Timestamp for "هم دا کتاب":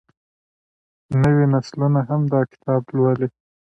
2.09-2.81